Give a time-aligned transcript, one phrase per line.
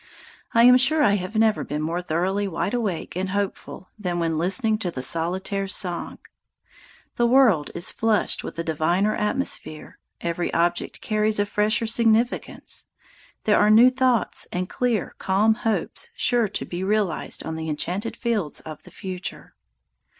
[0.55, 4.39] I am sure I have never been more thoroughly wide awake and hopeful than when
[4.39, 6.17] listening to the solitaire's song.
[7.17, 12.87] The world is flushed with a diviner atmosphere, every object carries a fresher significance,
[13.43, 18.17] there are new thoughts and clear, calm hopes sure to be realized on the enchanted
[18.17, 19.53] fields of the future.